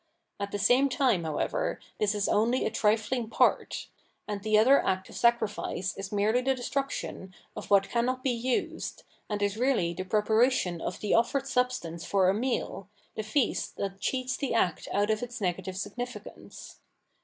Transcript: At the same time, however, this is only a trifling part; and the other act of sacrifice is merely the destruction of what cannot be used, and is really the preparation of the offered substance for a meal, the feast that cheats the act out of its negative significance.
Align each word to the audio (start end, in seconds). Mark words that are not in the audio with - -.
At 0.39 0.51
the 0.51 0.57
same 0.57 0.89
time, 0.89 1.25
however, 1.25 1.79
this 1.99 2.15
is 2.15 2.27
only 2.27 2.65
a 2.65 2.71
trifling 2.71 3.29
part; 3.29 3.87
and 4.27 4.41
the 4.41 4.57
other 4.57 4.83
act 4.83 5.09
of 5.09 5.15
sacrifice 5.15 5.95
is 5.95 6.11
merely 6.11 6.41
the 6.41 6.55
destruction 6.55 7.35
of 7.55 7.69
what 7.69 7.87
cannot 7.89 8.23
be 8.23 8.31
used, 8.31 9.03
and 9.29 9.43
is 9.43 9.57
really 9.57 9.93
the 9.93 10.03
preparation 10.03 10.81
of 10.81 11.01
the 11.01 11.13
offered 11.13 11.45
substance 11.45 12.03
for 12.03 12.29
a 12.31 12.33
meal, 12.33 12.89
the 13.13 13.21
feast 13.21 13.77
that 13.77 13.99
cheats 13.99 14.35
the 14.35 14.55
act 14.55 14.87
out 14.91 15.11
of 15.11 15.21
its 15.21 15.39
negative 15.39 15.77
significance. 15.77 16.79